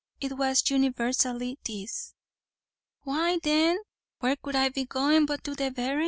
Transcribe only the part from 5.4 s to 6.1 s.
to the berrin'?"